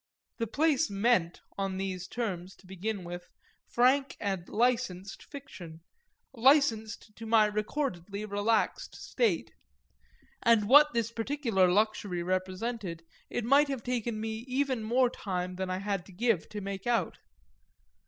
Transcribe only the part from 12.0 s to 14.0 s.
represented it might have